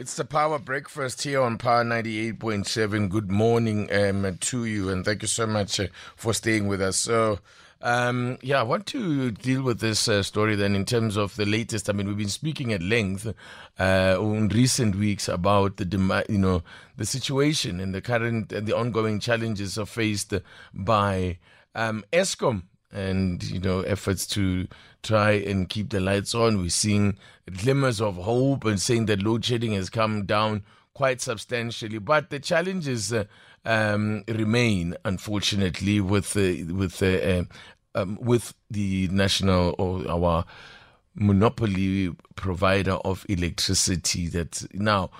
It's 0.00 0.14
the 0.14 0.24
Power 0.24 0.58
Breakfast 0.58 1.24
here 1.24 1.42
on 1.42 1.58
Power 1.58 1.84
98.7. 1.84 3.10
Good 3.10 3.30
morning 3.30 3.92
um, 3.92 4.38
to 4.38 4.64
you, 4.64 4.88
and 4.88 5.04
thank 5.04 5.20
you 5.20 5.28
so 5.28 5.46
much 5.46 5.78
uh, 5.78 5.88
for 6.16 6.32
staying 6.32 6.68
with 6.68 6.80
us. 6.80 6.96
So, 6.96 7.40
um, 7.82 8.38
yeah, 8.40 8.60
I 8.60 8.62
want 8.62 8.86
to 8.86 9.30
deal 9.30 9.62
with 9.62 9.80
this 9.80 10.08
uh, 10.08 10.22
story 10.22 10.56
then 10.56 10.74
in 10.74 10.86
terms 10.86 11.18
of 11.18 11.36
the 11.36 11.44
latest. 11.44 11.90
I 11.90 11.92
mean, 11.92 12.08
we've 12.08 12.16
been 12.16 12.30
speaking 12.30 12.72
at 12.72 12.80
length 12.80 13.30
uh, 13.78 14.16
in 14.18 14.48
recent 14.48 14.94
weeks 14.94 15.28
about 15.28 15.76
the 15.76 15.84
demand, 15.84 16.24
you 16.30 16.38
know, 16.38 16.62
the 16.96 17.04
situation 17.04 17.78
and 17.78 17.94
the 17.94 18.00
current 18.00 18.54
and 18.54 18.66
the 18.66 18.74
ongoing 18.74 19.20
challenges 19.20 19.76
are 19.76 19.84
faced 19.84 20.32
by 20.72 21.36
um, 21.74 22.06
Eskom 22.10 22.62
and 22.92 23.42
you 23.44 23.60
know 23.60 23.80
efforts 23.82 24.26
to 24.26 24.66
try 25.02 25.32
and 25.32 25.68
keep 25.68 25.90
the 25.90 26.00
lights 26.00 26.34
on. 26.34 26.58
We're 26.58 26.70
seeing 26.70 27.16
glimmers 27.50 28.00
of 28.00 28.16
hope 28.16 28.64
and 28.64 28.80
saying 28.80 29.06
that 29.06 29.22
load 29.22 29.44
shedding 29.44 29.72
has 29.72 29.90
come 29.90 30.26
down 30.26 30.62
quite 30.94 31.20
substantially, 31.20 31.98
but 31.98 32.30
the 32.30 32.38
challenges 32.38 33.12
uh, 33.12 33.24
um, 33.64 34.24
remain, 34.28 34.94
unfortunately, 35.04 36.00
with 36.00 36.36
uh, 36.36 36.74
with 36.74 37.02
uh, 37.02 37.44
um, 37.94 38.18
with 38.20 38.54
the 38.70 39.08
national 39.08 39.74
or 39.78 40.08
our 40.08 40.44
monopoly 41.14 42.14
provider 42.36 42.92
of 43.04 43.24
electricity. 43.28 44.28
That 44.28 44.64
now 44.74 45.10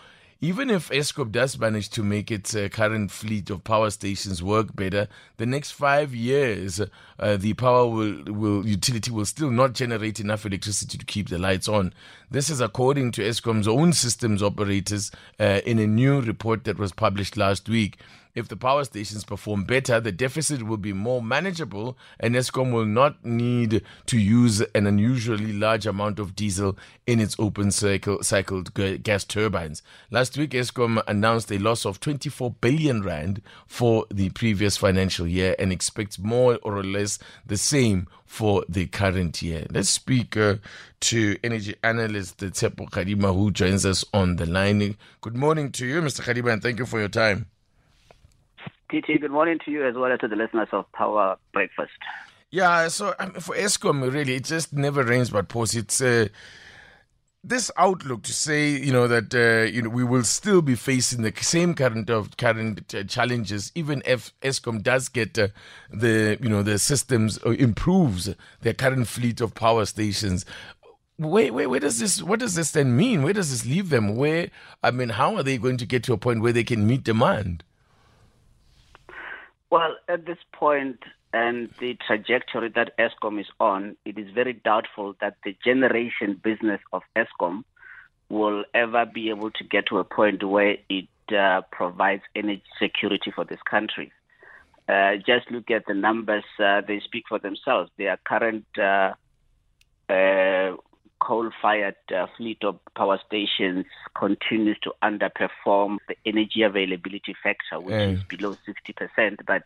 even 0.43 0.71
if 0.71 0.89
Eskom 0.89 1.31
does 1.31 1.59
manage 1.59 1.91
to 1.91 2.03
make 2.03 2.31
its 2.31 2.55
uh, 2.55 2.69
current 2.71 3.11
fleet 3.11 3.51
of 3.51 3.63
power 3.63 3.91
stations 3.91 4.43
work 4.43 4.75
better, 4.75 5.07
the 5.37 5.45
next 5.45 5.73
five 5.73 6.15
years, 6.15 6.81
uh, 7.19 7.37
the 7.37 7.53
power 7.55 7.87
will, 7.87 8.23
will 8.25 8.67
utility 8.67 9.11
will 9.11 9.27
still 9.27 9.51
not 9.51 9.75
generate 9.75 10.19
enough 10.19 10.47
electricity 10.47 10.97
to 10.97 11.05
keep 11.05 11.29
the 11.29 11.39
lights 11.39 11.69
on. 11.69 11.93
This 12.31 12.49
is 12.49 12.63
according 12.63 13.13
to 13.13 13.23
Eskom's 13.23 13.69
own 13.69 13.93
systems 13.93 14.43
operators 14.43 15.11
uh, 15.39 15.61
in 15.67 15.79
a 15.79 15.87
new 15.87 16.23
report 16.23 16.65
that 16.65 16.79
was 16.79 16.93
published 16.93 17.37
last 17.37 17.69
week. 17.69 17.99
If 18.35 18.49
the 18.49 18.57
power 18.57 18.85
stations 18.85 19.25
perform 19.25 19.65
better, 19.65 20.01
the 20.01 20.13
deficit 20.13 20.63
will 20.63 20.77
be 20.77 20.93
more 20.93 21.23
manageable 21.23 21.99
and 22.19 22.35
Eskom 22.35 22.73
will 22.73 22.87
not 22.87 23.25
need 23.25 23.83
to 24.07 24.19
use 24.19 24.61
an 24.75 24.87
unusually 24.87 25.53
large 25.53 25.87
amount 25.87 26.19
of 26.19 26.37
diesel 26.37 26.79
in 27.07 27.21
its 27.21 27.37
open 27.39 27.71
cycle, 27.71 28.23
cycled 28.23 28.73
gas 29.03 29.25
turbines. 29.25 29.83
Last 30.11 30.39
week, 30.39 30.51
Eskom 30.51 31.03
announced 31.09 31.51
a 31.51 31.59
loss 31.59 31.85
of 31.85 32.01
24 32.01 32.53
billion 32.61 33.03
rand 33.03 33.43
for 33.67 34.07
the 34.11 34.31
previous 34.31 34.77
financial 34.77 35.27
year 35.27 35.57
and 35.59 35.73
expects 35.73 36.19
more 36.19 36.59
or 36.63 36.85
less 36.85 37.19
the 37.45 37.57
same 37.57 38.07
for 38.25 38.65
the 38.69 38.87
current 38.87 39.43
year. 39.43 39.67
Let's 39.71 39.91
speak 39.91 40.37
uh, 40.37 40.57
to 41.01 41.37
energy 41.43 41.75
analyst 41.83 42.39
Tshepo 42.39 42.89
Kgadima, 42.89 43.35
who 43.35 43.51
joins 43.51 43.85
us 43.85 44.05
on 44.15 44.37
the 44.37 44.47
line. 44.47 44.97
Good 45.21 45.37
morning 45.37 45.73
to 45.73 45.85
you, 45.85 46.01
Mr. 46.01 46.23
Kgadima, 46.23 46.53
and 46.53 46.63
thank 46.63 46.79
you 46.79 46.87
for 46.87 47.01
your 47.01 47.09
time. 47.09 47.47
TT, 48.91 49.21
good 49.21 49.31
morning 49.31 49.59
to 49.65 49.71
you 49.71 49.87
as 49.87 49.95
well 49.95 50.11
as 50.11 50.19
to 50.19 50.27
the 50.27 50.35
listeners 50.35 50.69
of 50.73 50.91
Power 50.93 51.37
Breakfast. 51.53 51.93
Yeah, 52.51 52.89
so 52.89 53.15
um, 53.21 53.35
for 53.35 53.55
Eskom, 53.55 54.13
really, 54.13 54.35
it 54.35 54.45
just 54.45 54.73
never 54.73 55.05
rains 55.05 55.31
but 55.31 55.49
pours. 55.49 55.77
It's 55.77 56.01
uh, 56.01 56.27
this 57.45 57.71
outlook 57.77 58.25
to 58.25 58.33
say, 58.33 58.71
you 58.71 58.93
know, 58.93 59.07
that 59.07 59.33
uh, 59.33 59.71
you 59.71 59.83
know 59.83 59.91
we 59.91 60.03
will 60.03 60.25
still 60.25 60.61
be 60.61 60.75
facing 60.75 61.23
the 61.23 61.33
same 61.41 61.75
current 61.75 62.11
of 62.11 62.37
current 62.37 62.93
uh, 62.93 63.05
challenges, 63.05 63.71
even 63.77 64.03
if 64.05 64.33
Eskom 64.41 64.83
does 64.83 65.09
get 65.09 65.39
uh, 65.39 65.49
the 65.93 66.37
you 66.43 66.49
know 66.49 66.65
the 66.65 66.81
systems 66.81 67.39
uh, 67.47 67.51
improves 67.51 68.35
their 68.63 68.75
current 68.75 69.07
fleet 69.07 69.41
of 69.41 69.55
power 69.55 69.85
stations. 69.85 70.45
Where, 71.17 71.53
where, 71.53 71.69
where 71.69 71.81
does 71.81 72.01
this 72.01 72.21
what 72.21 72.41
does 72.41 72.57
this 72.57 72.73
then 72.73 72.97
mean? 72.97 73.23
Where 73.23 73.35
does 73.35 73.51
this 73.51 73.65
leave 73.65 73.91
them? 73.91 74.17
Where 74.17 74.51
I 74.83 74.91
mean, 74.91 75.11
how 75.11 75.37
are 75.37 75.45
they 75.45 75.59
going 75.59 75.77
to 75.77 75.87
get 75.87 76.03
to 76.05 76.13
a 76.13 76.19
point 76.19 76.41
where 76.41 76.53
they 76.53 76.65
can 76.65 76.85
meet 76.85 77.05
demand? 77.05 77.63
Well, 79.71 79.97
at 80.09 80.27
this 80.27 80.39
point 80.53 80.99
and 81.33 81.71
the 81.79 81.97
trajectory 82.07 82.71
that 82.71 82.97
Eskom 82.99 83.41
is 83.41 83.47
on, 83.61 83.97
it 84.05 84.19
is 84.19 84.31
very 84.35 84.53
doubtful 84.53 85.15
that 85.21 85.37
the 85.45 85.57
generation 85.65 86.41
business 86.43 86.81
of 86.93 87.03
Eskom 87.17 87.63
will 88.29 88.65
ever 88.75 89.07
be 89.07 89.31
able 89.31 89.51
to 89.53 89.65
get 89.65 89.87
to 89.87 89.99
a 89.99 90.05
point 90.05 90.43
where 90.43 90.77
it 90.89 91.09
uh, 91.33 91.63
provides 91.71 92.23
energy 92.35 92.63
security 92.81 93.31
for 93.31 93.45
this 93.45 93.61
country. 93.69 94.13
Uh, 94.89 95.17
just 95.25 95.49
look 95.53 95.71
at 95.71 95.87
the 95.87 95.95
numbers; 95.95 96.45
uh, 96.59 96.81
they 96.81 96.99
speak 97.01 97.25
for 97.29 97.39
themselves. 97.39 97.91
Their 97.97 98.17
current 98.25 98.67
uh, 98.77 99.13
uh, 100.09 100.77
coal-fired 101.31 101.95
uh, 102.13 102.27
fleet 102.37 102.59
of 102.65 102.77
power 102.97 103.17
stations 103.25 103.87
continues 104.17 104.77
to 104.83 104.93
underperform 105.01 105.99
the 106.09 106.17
energy 106.27 106.63
availability 106.63 107.37
factor, 107.41 107.79
which 107.79 107.95
mm. 107.95 108.15
is 108.15 108.25
below 108.25 108.57
60%. 108.67 109.37
But 109.47 109.63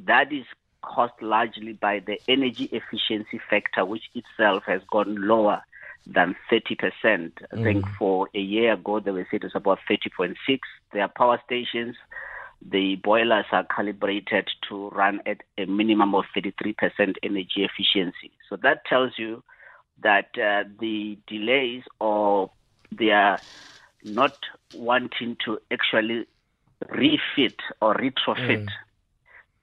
that 0.00 0.30
is 0.30 0.44
caused 0.82 1.14
largely 1.22 1.72
by 1.72 2.00
the 2.00 2.20
energy 2.28 2.64
efficiency 2.72 3.40
factor, 3.48 3.86
which 3.86 4.02
itself 4.14 4.64
has 4.66 4.82
gone 4.92 5.14
lower 5.26 5.62
than 6.06 6.36
30%. 6.52 6.60
I 6.92 7.56
mm. 7.56 7.64
think 7.64 7.86
for 7.98 8.28
a 8.34 8.40
year 8.40 8.74
ago, 8.74 9.00
they 9.00 9.12
were 9.12 9.26
said 9.30 9.44
it 9.44 9.44
was 9.44 9.52
about 9.54 9.78
30.6. 9.90 10.36
Their 10.92 11.08
power 11.08 11.40
stations, 11.46 11.96
the 12.60 12.96
boilers 12.96 13.46
are 13.50 13.64
calibrated 13.64 14.50
to 14.68 14.90
run 14.90 15.20
at 15.24 15.38
a 15.56 15.64
minimum 15.64 16.14
of 16.14 16.26
33% 16.36 17.14
energy 17.22 17.64
efficiency. 17.64 18.30
So 18.50 18.56
that 18.56 18.84
tells 18.84 19.12
you 19.16 19.42
that 20.02 20.28
uh, 20.38 20.68
the 20.78 21.18
delays 21.26 21.82
or 22.00 22.50
they 22.92 23.10
are 23.10 23.38
not 24.04 24.36
wanting 24.74 25.36
to 25.44 25.58
actually 25.70 26.26
refit 26.88 27.56
or 27.80 27.94
retrofit 27.94 28.68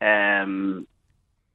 mm. 0.02 0.44
um, 0.44 0.88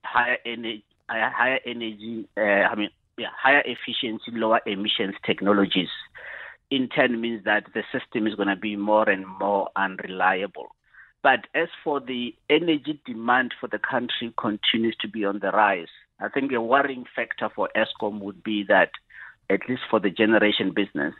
higher 0.02 0.38
energy, 0.44 0.84
higher 1.08 1.60
energy, 1.66 2.28
uh, 2.36 2.40
I 2.40 2.74
mean, 2.74 2.90
yeah, 3.16 3.28
higher 3.36 3.62
efficiency, 3.64 4.30
lower 4.32 4.60
emissions 4.66 5.14
technologies. 5.26 5.88
In 6.70 6.88
turn, 6.88 7.20
means 7.20 7.44
that 7.44 7.64
the 7.74 7.82
system 7.92 8.26
is 8.26 8.34
going 8.34 8.48
to 8.48 8.56
be 8.56 8.76
more 8.76 9.08
and 9.08 9.26
more 9.26 9.68
unreliable. 9.74 10.68
But 11.22 11.46
as 11.54 11.68
for 11.82 11.98
the 11.98 12.34
energy 12.48 13.00
demand 13.04 13.54
for 13.58 13.66
the 13.66 13.78
country 13.78 14.32
continues 14.36 14.96
to 15.00 15.08
be 15.08 15.24
on 15.24 15.40
the 15.40 15.50
rise, 15.50 15.88
I 16.20 16.28
think 16.28 16.52
a 16.52 16.60
worrying 16.60 17.04
factor 17.14 17.48
for 17.54 17.68
Eskom 17.76 18.20
would 18.20 18.42
be 18.42 18.64
that, 18.68 18.90
at 19.48 19.68
least 19.68 19.82
for 19.90 20.00
the 20.00 20.10
generation 20.10 20.72
business, 20.74 21.14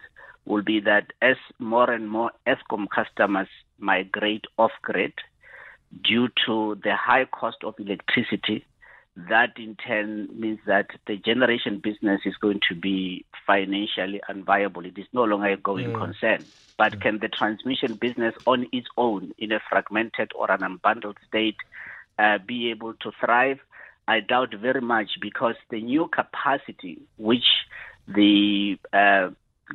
will 0.44 0.62
be 0.62 0.80
that 0.80 1.12
as 1.22 1.36
more 1.58 1.90
and 1.90 2.08
more 2.08 2.32
Eskom 2.46 2.86
customers 2.88 3.48
migrate 3.78 4.44
off 4.56 4.72
grid 4.82 5.12
due 6.02 6.28
to 6.46 6.78
the 6.82 6.94
high 6.96 7.26
cost 7.26 7.58
of 7.62 7.74
electricity, 7.78 8.64
that 9.28 9.50
in 9.58 9.76
turn 9.76 10.28
means 10.38 10.60
that 10.66 10.86
the 11.06 11.16
generation 11.16 11.78
business 11.78 12.20
is 12.24 12.36
going 12.36 12.60
to 12.68 12.74
be 12.74 13.24
financially 13.46 14.20
unviable. 14.30 14.86
It 14.86 14.98
is 14.98 15.06
no 15.12 15.24
longer 15.24 15.48
a 15.48 15.56
going 15.56 15.92
mm. 15.92 15.98
concern. 15.98 16.44
But 16.76 16.94
mm. 16.94 17.00
can 17.00 17.18
the 17.18 17.28
transmission 17.28 17.94
business 17.94 18.34
on 18.46 18.66
its 18.72 18.86
own, 18.96 19.32
in 19.38 19.52
a 19.52 19.60
fragmented 19.68 20.30
or 20.34 20.50
an 20.50 20.60
unbundled 20.60 21.16
state, 21.26 21.56
uh, 22.18 22.38
be 22.38 22.70
able 22.70 22.94
to 22.94 23.10
thrive? 23.20 23.58
I 24.08 24.20
doubt 24.20 24.54
very 24.54 24.80
much 24.80 25.10
because 25.20 25.54
the 25.70 25.82
new 25.82 26.08
capacity 26.08 27.02
which 27.18 27.44
the 28.08 28.78
uh, 28.92 29.28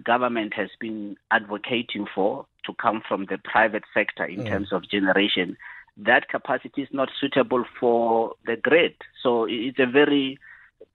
government 0.03 0.56
has 0.56 0.69
been 0.80 1.18
advocating 1.30 2.07
for 2.13 2.47
to 2.65 2.74
come 2.74 3.03
from 3.07 3.27
the 3.30 3.38
private 3.38 3.83
sector 3.94 4.25
in 4.25 4.39
mm. 4.39 4.47
terms 4.47 4.74
of 4.74 4.89
generation, 4.89 5.56
that 5.97 6.30
capacity 6.30 6.81
is 6.81 6.89
not 6.91 7.09
suitable 7.21 7.63
for 7.80 8.33
the 8.47 8.56
grid. 8.56 8.95
So 9.21 9.45
it's 9.47 9.77
a 9.77 9.85
very 9.85 10.39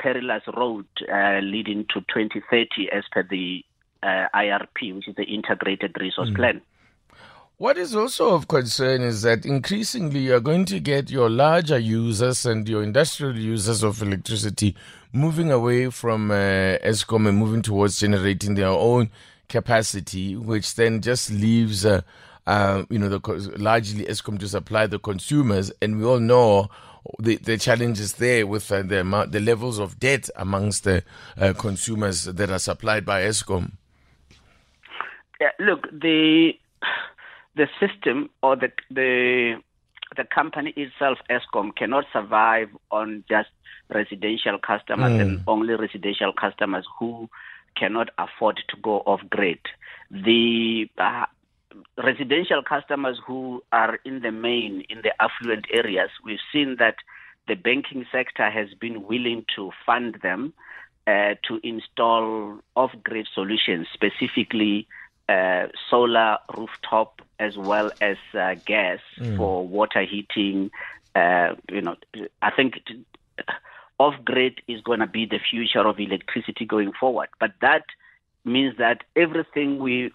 perilous 0.00 0.42
road 0.56 0.86
uh, 1.08 1.38
leading 1.40 1.86
to 1.94 2.00
2030 2.00 2.90
as 2.90 3.04
per 3.12 3.22
the 3.22 3.64
uh, 4.02 4.26
IRP, 4.34 4.96
which 4.96 5.08
is 5.08 5.14
the 5.14 5.24
Integrated 5.24 5.96
Resource 6.00 6.30
mm. 6.30 6.36
Plan. 6.36 6.60
What 7.58 7.76
is 7.76 7.96
also 7.96 8.36
of 8.36 8.46
concern 8.46 9.02
is 9.02 9.22
that 9.22 9.44
increasingly 9.44 10.20
you're 10.20 10.38
going 10.38 10.64
to 10.66 10.78
get 10.78 11.10
your 11.10 11.28
larger 11.28 11.76
users 11.76 12.46
and 12.46 12.68
your 12.68 12.84
industrial 12.84 13.36
users 13.36 13.82
of 13.82 14.00
electricity 14.00 14.76
moving 15.12 15.50
away 15.50 15.90
from 15.90 16.30
uh, 16.30 16.78
Eskom 16.84 17.28
and 17.28 17.36
moving 17.36 17.62
towards 17.62 17.98
generating 17.98 18.54
their 18.54 18.68
own 18.68 19.10
capacity, 19.48 20.36
which 20.36 20.76
then 20.76 21.00
just 21.00 21.32
leaves, 21.32 21.84
uh, 21.84 22.02
uh, 22.46 22.84
you 22.90 22.98
know, 23.00 23.08
the, 23.08 23.18
largely 23.58 24.04
Eskom 24.04 24.38
to 24.38 24.46
supply 24.46 24.86
the 24.86 25.00
consumers. 25.00 25.72
And 25.82 25.98
we 25.98 26.04
all 26.04 26.20
know 26.20 26.68
the, 27.18 27.38
the 27.38 27.58
challenges 27.58 28.12
there 28.12 28.46
with 28.46 28.70
uh, 28.70 28.82
the 28.82 29.00
amount, 29.00 29.32
the 29.32 29.40
levels 29.40 29.80
of 29.80 29.98
debt 29.98 30.30
amongst 30.36 30.84
the 30.84 31.02
uh, 31.36 31.54
consumers 31.54 32.22
that 32.22 32.50
are 32.50 32.60
supplied 32.60 33.04
by 33.04 33.22
Eskom? 33.22 33.72
Yeah, 35.40 35.50
look, 35.58 35.88
the 35.90 36.52
the 37.58 37.68
system 37.78 38.30
or 38.42 38.56
the 38.56 38.70
the 38.90 39.60
the 40.16 40.24
company 40.24 40.72
itself, 40.76 41.18
Eskom, 41.28 41.76
cannot 41.76 42.04
survive 42.12 42.70
on 42.90 43.24
just 43.28 43.50
residential 43.90 44.58
customers 44.58 45.12
mm. 45.12 45.20
and 45.20 45.42
only 45.46 45.74
residential 45.74 46.32
customers 46.32 46.86
who 46.98 47.28
cannot 47.76 48.08
afford 48.16 48.58
to 48.68 48.76
go 48.80 49.00
off 49.00 49.20
grid. 49.28 49.58
The 50.10 50.88
uh, 50.96 51.26
residential 52.02 52.62
customers 52.62 53.20
who 53.26 53.62
are 53.70 53.98
in 54.04 54.22
the 54.22 54.32
main, 54.32 54.84
in 54.88 55.02
the 55.02 55.12
affluent 55.20 55.66
areas, 55.72 56.10
we've 56.24 56.38
seen 56.52 56.76
that 56.78 56.96
the 57.46 57.54
banking 57.54 58.06
sector 58.10 58.50
has 58.50 58.68
been 58.80 59.06
willing 59.06 59.44
to 59.56 59.70
fund 59.84 60.18
them 60.22 60.54
uh, 61.06 61.34
to 61.46 61.60
install 61.62 62.58
off 62.76 62.92
grid 63.04 63.28
solutions, 63.34 63.86
specifically 63.92 64.86
uh, 65.28 65.66
solar 65.90 66.38
rooftop 66.56 67.20
as 67.38 67.56
well 67.56 67.90
as 68.00 68.16
uh, 68.34 68.54
gas 68.66 69.00
mm. 69.18 69.36
for 69.36 69.66
water 69.66 70.02
heating. 70.02 70.70
Uh, 71.14 71.54
you 71.70 71.82
know, 71.82 71.96
I 72.42 72.50
think 72.50 72.80
off 73.98 74.14
grid 74.24 74.60
is 74.68 74.80
going 74.80 75.00
to 75.00 75.06
be 75.06 75.26
the 75.26 75.38
future 75.50 75.86
of 75.86 75.98
electricity 75.98 76.64
going 76.64 76.92
forward. 76.92 77.28
But 77.38 77.52
that 77.60 77.84
means 78.44 78.76
that 78.78 79.02
everything 79.16 79.78
we 79.78 80.12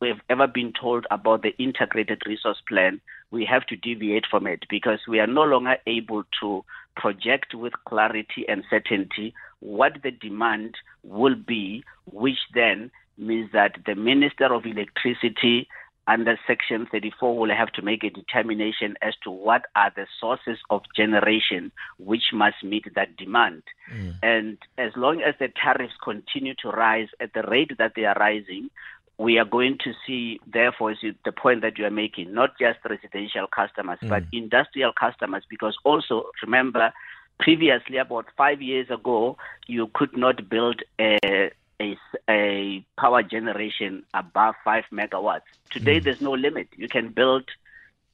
we've 0.00 0.20
ever 0.30 0.46
been 0.46 0.72
told 0.80 1.06
about 1.10 1.42
the 1.42 1.56
integrated 1.58 2.22
resource 2.24 2.62
plan, 2.68 3.00
we 3.30 3.44
have 3.44 3.66
to 3.66 3.76
deviate 3.76 4.26
from 4.30 4.46
it 4.46 4.64
because 4.70 5.00
we 5.08 5.18
are 5.18 5.26
no 5.26 5.42
longer 5.42 5.76
able 5.86 6.22
to 6.40 6.64
project 6.96 7.54
with 7.54 7.72
clarity 7.84 8.44
and 8.48 8.64
certainty 8.70 9.34
what 9.60 9.94
the 10.02 10.10
demand 10.10 10.76
will 11.02 11.34
be, 11.34 11.82
which 12.06 12.38
then 12.54 12.90
means 13.18 13.50
that 13.52 13.76
the 13.86 13.94
Minister 13.94 14.52
of 14.52 14.66
Electricity 14.66 15.68
under 16.08 16.38
Section 16.46 16.86
34 16.90 17.38
will 17.38 17.54
have 17.54 17.70
to 17.72 17.82
make 17.82 18.02
a 18.02 18.08
determination 18.08 18.96
as 19.02 19.14
to 19.22 19.30
what 19.30 19.66
are 19.76 19.92
the 19.94 20.06
sources 20.18 20.58
of 20.70 20.80
generation 20.96 21.70
which 21.98 22.32
must 22.32 22.56
meet 22.64 22.86
that 22.94 23.14
demand. 23.16 23.62
Mm. 23.94 24.14
And 24.22 24.58
as 24.78 24.92
long 24.96 25.20
as 25.20 25.34
the 25.38 25.48
tariffs 25.62 25.92
continue 26.02 26.54
to 26.62 26.70
rise 26.70 27.08
at 27.20 27.34
the 27.34 27.42
rate 27.42 27.72
that 27.76 27.92
they 27.94 28.06
are 28.06 28.16
rising, 28.18 28.70
we 29.18 29.36
are 29.38 29.44
going 29.44 29.76
to 29.84 29.92
see, 30.06 30.40
therefore, 30.50 30.92
is 30.92 30.98
the 31.24 31.32
point 31.32 31.60
that 31.60 31.76
you 31.76 31.84
are 31.84 31.90
making, 31.90 32.32
not 32.32 32.50
just 32.58 32.78
residential 32.88 33.46
customers, 33.46 33.98
mm. 34.02 34.08
but 34.08 34.22
industrial 34.32 34.92
customers, 34.98 35.42
because 35.50 35.76
also 35.84 36.30
remember, 36.42 36.92
previously, 37.38 37.98
about 37.98 38.26
five 38.36 38.62
years 38.62 38.88
ago, 38.90 39.36
you 39.66 39.90
could 39.92 40.16
not 40.16 40.48
build 40.48 40.82
a 41.00 41.50
a, 41.80 41.96
a 42.28 42.84
power 42.98 43.22
generation 43.22 44.04
above 44.14 44.54
5 44.64 44.84
megawatts. 44.92 45.42
Today, 45.70 46.00
mm. 46.00 46.04
there's 46.04 46.20
no 46.20 46.32
limit. 46.32 46.68
You 46.76 46.88
can 46.88 47.10
build 47.10 47.44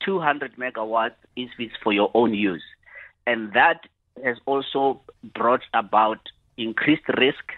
200 0.05 0.57
megawatts 0.57 1.15
it's 1.37 1.75
for 1.83 1.93
your 1.93 2.11
own 2.15 2.35
use. 2.35 2.63
And 3.27 3.53
that 3.55 3.81
has 4.23 4.37
also 4.47 5.01
brought 5.35 5.63
about 5.73 6.21
increased 6.57 7.09
risk 7.19 7.53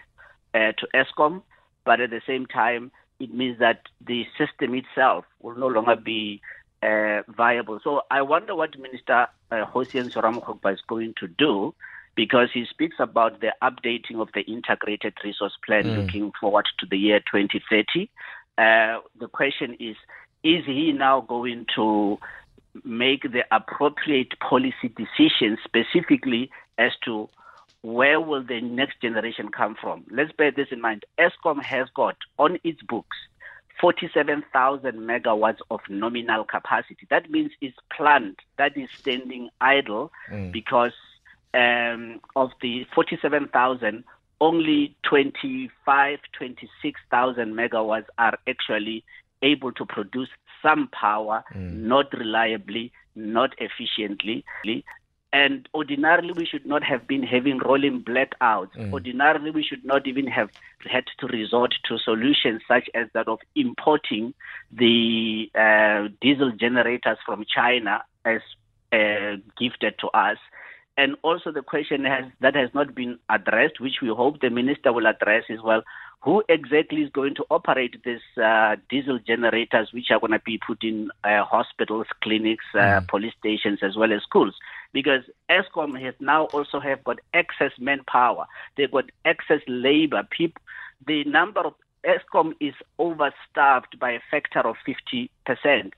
uh, 0.53 0.71
to 0.77 0.87
Eskom, 0.93 1.41
but 1.85 1.99
at 1.99 2.09
the 2.09 2.21
same 2.25 2.45
time, 2.45 2.91
it 3.19 3.33
means 3.33 3.59
that 3.59 3.81
the 4.05 4.25
system 4.37 4.75
itself 4.75 5.25
will 5.41 5.55
no 5.55 5.67
longer 5.67 5.95
be 5.95 6.41
uh, 6.83 7.21
viable. 7.27 7.79
So 7.83 8.01
I 8.09 8.21
wonder 8.21 8.55
what 8.55 8.77
Minister 8.79 9.27
uh, 9.51 9.65
Kgosientsho 9.65 10.21
Ramokgopa 10.21 10.73
is 10.73 10.81
going 10.87 11.13
to 11.19 11.27
do 11.27 11.73
because 12.17 12.49
he 12.51 12.65
speaks 12.65 12.95
about 12.99 13.39
the 13.39 13.53
updating 13.63 14.19
of 14.19 14.27
the 14.33 14.41
integrated 14.41 15.13
resource 15.23 15.55
plan 15.65 15.83
mm. 15.83 16.03
looking 16.03 16.31
forward 16.41 16.65
to 16.79 16.85
the 16.89 16.97
year 16.97 17.19
2030. 17.19 18.09
Uh, 18.57 18.99
the 19.19 19.27
question 19.31 19.77
is, 19.79 19.95
is 20.43 20.65
he 20.65 20.91
now 20.91 21.21
going 21.21 21.65
to 21.75 22.17
make 22.83 23.21
the 23.21 23.43
appropriate 23.51 24.37
policy 24.39 24.91
decisions 24.97 25.59
specifically 25.63 26.49
as 26.79 26.91
to 27.05 27.29
where 27.83 28.19
will 28.19 28.43
the 28.43 28.61
next 28.61 28.99
generation 28.99 29.49
come 29.49 29.75
from? 29.79 30.03
Let's 30.09 30.31
bear 30.31 30.51
this 30.51 30.67
in 30.71 30.81
mind. 30.81 31.05
Eskom 31.19 31.61
has 31.61 31.87
got 31.95 32.17
on 32.39 32.57
its 32.63 32.81
books 32.81 33.15
47,000 33.79 34.93
megawatts 34.93 35.59
of 35.69 35.81
nominal 35.87 36.43
capacity. 36.43 37.05
That 37.11 37.29
means 37.29 37.51
it's 37.61 37.77
plant 37.95 38.39
that 38.57 38.75
is 38.75 38.89
standing 38.97 39.49
idle 39.61 40.11
mm. 40.31 40.51
because 40.51 40.93
um, 41.57 42.19
of 42.35 42.51
the 42.61 42.85
47,000, 42.93 44.03
only 44.39 44.95
25, 45.09 46.19
26,000 46.37 47.53
megawatts 47.53 48.05
are 48.17 48.37
actually 48.47 49.03
able 49.41 49.71
to 49.71 49.85
produce 49.85 50.29
some 50.61 50.87
power, 50.89 51.43
mm. 51.53 51.73
not 51.73 52.13
reliably, 52.13 52.91
not 53.15 53.55
efficiently. 53.57 54.45
And 55.33 55.67
ordinarily, 55.73 56.31
we 56.31 56.45
should 56.45 56.65
not 56.65 56.83
have 56.83 57.07
been 57.07 57.23
having 57.23 57.57
rolling 57.59 58.03
blackouts. 58.03 58.75
Mm. 58.77 58.93
Ordinarily, 58.93 59.51
we 59.51 59.63
should 59.63 59.83
not 59.83 60.07
even 60.07 60.27
have 60.27 60.49
had 60.89 61.05
to 61.19 61.27
resort 61.27 61.73
to 61.89 61.97
solutions 61.97 62.61
such 62.67 62.89
as 62.93 63.07
that 63.13 63.27
of 63.27 63.39
importing 63.55 64.33
the 64.71 65.49
uh, 65.53 66.07
diesel 66.21 66.51
generators 66.51 67.17
from 67.25 67.43
China 67.53 68.03
as 68.23 68.41
uh, 68.93 69.35
gifted 69.59 69.95
to 69.99 70.07
us 70.09 70.37
and 70.97 71.15
also 71.21 71.51
the 71.51 71.61
question 71.61 72.03
has 72.05 72.25
that 72.41 72.55
has 72.55 72.69
not 72.73 72.95
been 72.95 73.19
addressed, 73.29 73.79
which 73.79 74.01
we 74.01 74.09
hope 74.09 74.41
the 74.41 74.49
minister 74.49 74.91
will 74.91 75.05
address 75.05 75.43
as 75.49 75.59
well. 75.63 75.83
Who 76.21 76.43
exactly 76.49 77.03
is 77.03 77.11
going 77.11 77.35
to 77.35 77.45
operate 77.51 78.03
these 78.03 78.19
uh, 78.43 78.77
diesel 78.89 79.19
generators, 79.19 79.89
which 79.93 80.09
are 80.09 80.19
going 80.19 80.31
to 80.31 80.41
be 80.43 80.57
put 80.57 80.83
in 80.83 81.11
uh, 81.23 81.43
hospitals, 81.43 82.07
clinics, 82.23 82.65
uh, 82.73 82.77
mm. 82.77 83.07
police 83.07 83.33
stations, 83.39 83.79
as 83.83 83.95
well 83.95 84.11
as 84.11 84.23
schools? 84.23 84.55
Because 84.91 85.21
Eskom 85.49 86.01
has 86.01 86.15
now 86.19 86.45
also 86.45 86.79
have 86.79 87.03
got 87.03 87.19
excess 87.35 87.71
manpower. 87.79 88.47
They've 88.75 88.91
got 88.91 89.05
excess 89.23 89.61
labor. 89.67 90.27
People, 90.31 90.61
the 91.05 91.23
number 91.25 91.61
of 91.61 91.75
Eskom 92.03 92.53
is 92.59 92.73
overstaffed 92.97 93.99
by 93.99 94.11
a 94.11 94.19
factor 94.31 94.61
of 94.61 94.75
50%. 94.87 95.29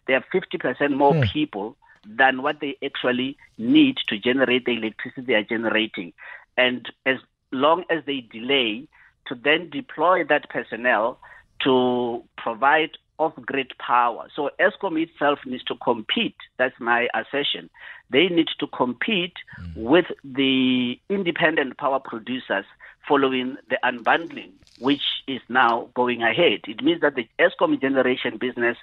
There 0.07 0.17
are 0.17 0.25
50% 0.33 0.95
more 0.95 1.13
mm. 1.13 1.31
people 1.31 1.77
than 2.05 2.41
what 2.41 2.59
they 2.59 2.77
actually 2.83 3.37
need 3.57 3.97
to 4.07 4.17
generate 4.17 4.65
the 4.65 4.73
electricity 4.73 5.21
they 5.21 5.33
are 5.33 5.43
generating. 5.43 6.13
And 6.57 6.87
as 7.05 7.17
long 7.51 7.83
as 7.89 8.03
they 8.05 8.21
delay 8.21 8.87
to 9.27 9.35
then 9.35 9.69
deploy 9.69 10.23
that 10.25 10.49
personnel 10.49 11.19
to 11.63 12.23
provide 12.37 12.91
off 13.17 13.33
grid 13.45 13.73
power. 13.79 14.27
So 14.33 14.49
Eskom 14.59 15.01
itself 15.01 15.39
needs 15.45 15.63
to 15.65 15.75
compete. 15.75 16.37
That's 16.57 16.79
my 16.79 17.09
assertion. 17.13 17.69
They 18.09 18.27
need 18.27 18.47
to 18.59 18.67
compete 18.67 19.33
mm. 19.61 19.75
with 19.75 20.05
the 20.23 20.97
independent 21.09 21.77
power 21.77 21.99
producers 21.99 22.65
following 23.07 23.57
the 23.69 23.77
unbundling, 23.83 24.51
which 24.79 25.01
is 25.27 25.41
now 25.49 25.89
going 25.95 26.23
ahead. 26.23 26.61
It 26.67 26.81
means 26.81 27.01
that 27.01 27.15
the 27.15 27.27
Eskom 27.39 27.79
generation 27.81 28.37
business 28.37 28.77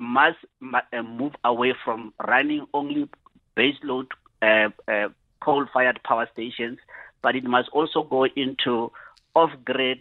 must 0.00 0.38
uh, 0.72 1.02
move 1.02 1.34
away 1.44 1.74
from 1.84 2.12
running 2.26 2.66
only 2.72 3.08
baseload 3.56 4.06
uh, 4.40 4.70
uh, 4.88 5.08
coal-fired 5.40 6.00
power 6.02 6.26
stations, 6.32 6.78
but 7.22 7.36
it 7.36 7.44
must 7.44 7.68
also 7.70 8.02
go 8.02 8.24
into 8.24 8.90
off-grid 9.34 10.00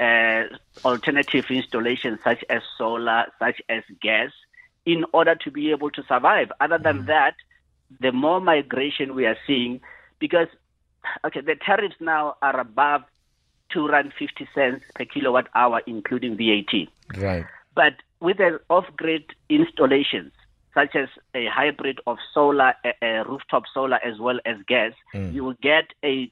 uh, 0.00 0.44
alternative 0.84 1.44
installations 1.50 2.18
such 2.24 2.42
as 2.48 2.62
solar, 2.78 3.26
such 3.38 3.60
as 3.68 3.82
gas, 4.00 4.30
in 4.86 5.04
order 5.12 5.34
to 5.34 5.50
be 5.50 5.70
able 5.70 5.90
to 5.90 6.02
survive. 6.04 6.50
Other 6.60 6.78
than 6.78 7.02
mm. 7.02 7.06
that, 7.06 7.34
the 8.00 8.12
more 8.12 8.40
migration 8.40 9.14
we 9.14 9.26
are 9.26 9.36
seeing, 9.46 9.80
because 10.18 10.48
okay, 11.24 11.40
the 11.40 11.56
tariffs 11.56 11.96
now 12.00 12.36
are 12.40 12.58
above 12.58 13.02
two 13.68 13.86
rand 13.86 14.12
fifty 14.18 14.48
cents 14.54 14.84
per 14.94 15.04
kilowatt 15.04 15.48
hour, 15.54 15.82
including 15.86 16.36
VAT. 16.36 16.88
Right. 17.16 17.44
But 17.76 17.94
with 18.20 18.38
the 18.38 18.58
off-grid 18.68 19.26
installations, 19.48 20.32
such 20.74 20.96
as 20.96 21.08
a 21.34 21.46
hybrid 21.46 22.00
of 22.06 22.16
solar, 22.34 22.74
rooftop 23.02 23.64
solar 23.72 23.98
as 24.04 24.18
well 24.18 24.40
as 24.44 24.56
gas, 24.66 24.92
mm. 25.14 25.32
you 25.32 25.44
will 25.44 25.56
get 25.62 25.84
a, 26.04 26.30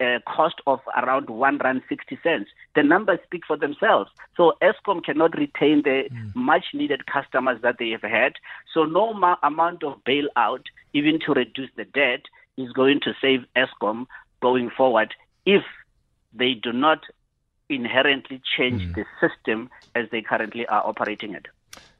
a, 0.00 0.20
cost 0.26 0.56
of 0.66 0.80
around 0.96 1.30
one 1.30 1.58
rand 1.58 1.82
sixty 1.88 2.18
cents. 2.22 2.50
The 2.74 2.82
numbers 2.82 3.20
speak 3.24 3.42
for 3.46 3.56
themselves. 3.56 4.10
So 4.36 4.52
Eskom 4.60 5.02
cannot 5.02 5.36
retain 5.38 5.82
the 5.82 6.08
mm. 6.12 6.34
much-needed 6.34 7.06
customers 7.06 7.62
that 7.62 7.76
they 7.78 7.90
have 7.90 8.02
had. 8.02 8.34
So 8.74 8.84
no 8.84 9.14
ma- 9.14 9.36
amount 9.42 9.82
of 9.82 10.04
bailout, 10.04 10.64
even 10.92 11.18
to 11.26 11.32
reduce 11.32 11.70
the 11.76 11.84
debt, 11.84 12.22
is 12.56 12.72
going 12.72 13.00
to 13.00 13.14
save 13.20 13.44
Eskom 13.56 14.06
going 14.42 14.70
forward 14.70 15.14
if 15.46 15.62
they 16.32 16.54
do 16.54 16.72
not 16.72 17.04
inherently 17.70 18.42
change 18.56 18.82
mm. 18.82 18.94
the 18.94 19.04
system 19.20 19.70
as 19.94 20.06
they 20.10 20.20
currently 20.20 20.66
are 20.66 20.86
operating 20.86 21.34
it. 21.34 21.48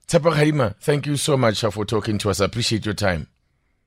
Tshepo 0.06 0.32
Kgadima, 0.32 0.74
thank 0.80 1.06
you 1.06 1.16
so 1.16 1.36
much 1.36 1.60
for 1.60 1.84
talking 1.84 2.18
to 2.18 2.30
us. 2.30 2.40
I 2.40 2.46
appreciate 2.46 2.84
your 2.84 2.94
time. 2.94 3.28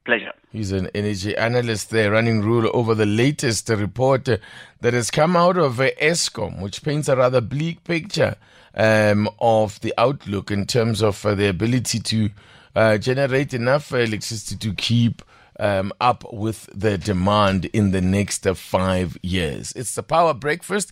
Pleasure. 0.05 0.31
He's 0.51 0.71
an 0.71 0.89
energy 0.93 1.35
analyst 1.35 1.89
there, 1.89 2.11
running 2.11 2.41
rule 2.41 2.69
over 2.73 2.93
the 2.93 3.05
latest 3.05 3.69
report 3.69 4.27
uh, 4.27 4.37
that 4.81 4.93
has 4.93 5.09
come 5.09 5.35
out 5.35 5.57
of 5.57 5.79
uh, 5.79 5.89
Eskom, 6.01 6.61
which 6.61 6.83
paints 6.83 7.07
a 7.07 7.15
rather 7.15 7.41
bleak 7.41 7.83
picture 7.83 8.35
um, 8.75 9.29
of 9.39 9.79
the 9.81 9.93
outlook 9.97 10.51
in 10.51 10.65
terms 10.65 11.01
of 11.01 11.25
uh, 11.25 11.35
the 11.35 11.47
ability 11.47 11.99
to 11.99 12.29
uh, 12.75 12.97
generate 12.97 13.53
enough 13.53 13.91
electricity 13.91 14.55
to 14.57 14.73
keep 14.73 15.21
um, 15.59 15.93
up 16.01 16.23
with 16.33 16.69
the 16.73 16.97
demand 16.97 17.65
in 17.65 17.91
the 17.91 18.01
next 18.01 18.45
uh, 18.45 18.53
five 18.53 19.17
years. 19.21 19.71
It's 19.73 19.95
the 19.95 20.03
Power 20.03 20.33
Breakfast. 20.33 20.91